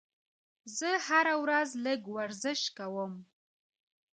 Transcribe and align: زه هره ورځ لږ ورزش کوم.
زه 0.77 0.89
هره 1.07 1.35
ورځ 1.43 1.69
لږ 1.85 2.01
ورزش 2.15 2.61
کوم. 2.77 3.13